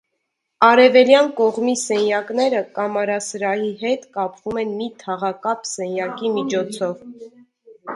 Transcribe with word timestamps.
Արևելյան 0.67 1.29
կողմի 1.39 1.75
սենյակները 1.81 2.63
կամարասրահի 2.79 3.71
հետ 3.85 4.11
կապվում 4.19 4.61
են 4.67 4.75
մի 4.83 4.93
թաղակապ 5.07 5.73
սենյակի 5.77 6.39
միջոցով։ 6.41 7.11